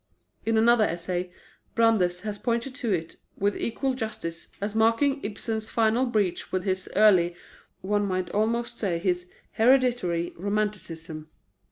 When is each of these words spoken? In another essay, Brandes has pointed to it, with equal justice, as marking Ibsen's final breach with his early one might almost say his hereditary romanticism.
In 0.47 0.57
another 0.57 0.83
essay, 0.83 1.31
Brandes 1.75 2.21
has 2.21 2.39
pointed 2.39 2.73
to 2.73 2.91
it, 2.91 3.17
with 3.37 3.55
equal 3.55 3.93
justice, 3.93 4.47
as 4.59 4.73
marking 4.73 5.23
Ibsen's 5.23 5.69
final 5.69 6.07
breach 6.07 6.51
with 6.51 6.63
his 6.63 6.89
early 6.95 7.35
one 7.81 8.07
might 8.07 8.31
almost 8.31 8.79
say 8.79 8.97
his 8.97 9.31
hereditary 9.57 10.33
romanticism. 10.35 11.29